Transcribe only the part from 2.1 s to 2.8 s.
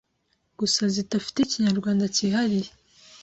cyihariye,